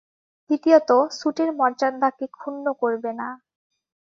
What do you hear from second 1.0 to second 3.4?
স্যুটের মর্যাদাকে ক্ষুণ্ণ করবে না।